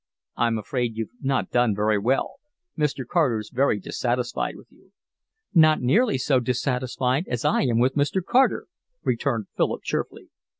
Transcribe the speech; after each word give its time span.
"I'm 0.35 0.57
afraid 0.57 0.97
you've 0.97 1.11
not 1.21 1.51
done 1.51 1.75
very 1.75 1.99
well. 1.99 2.37
Mr. 2.75 3.05
Carter's 3.05 3.51
very 3.51 3.79
dissatisfied 3.79 4.55
with 4.55 4.65
you." 4.71 4.93
"Not 5.53 5.79
nearly 5.79 6.17
so 6.17 6.39
dissatisfied 6.39 7.27
as 7.27 7.45
I 7.45 7.65
am 7.67 7.77
with 7.77 7.93
Mr. 7.93 8.23
Carter," 8.25 8.65
returned 9.03 9.49
Philip 9.55 9.83
cheerfully. 9.83 10.29